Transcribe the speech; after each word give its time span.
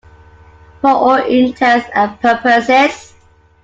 For 0.81 0.89
all 0.89 1.17
intents 1.23 1.87
and 1.93 2.19
purposes. 2.19 3.13